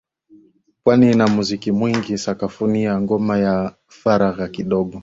[0.83, 4.99] pwani ina muziki mwingi sakafu ya ngoma na faragha kidogo